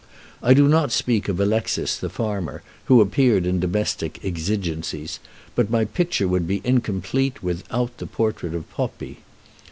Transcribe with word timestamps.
I 0.41 0.55
do 0.55 0.67
not 0.67 0.91
speak 0.91 1.29
of 1.29 1.39
Alexis, 1.39 1.95
the 1.95 2.09
farmer, 2.09 2.63
who 2.85 3.01
appeared 3.01 3.45
in 3.45 3.59
domestic 3.59 4.19
exigencies; 4.25 5.19
but 5.53 5.69
my 5.69 5.85
picture 5.85 6.27
would 6.27 6.47
be 6.47 6.59
incomplete 6.63 7.43
without 7.43 7.95
the 7.99 8.07
portrait 8.07 8.55
of 8.55 8.67
Poppi. 8.71 9.19